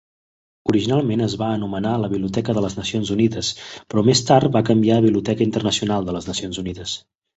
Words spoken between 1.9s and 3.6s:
la Biblioteca de les Nacions Unides,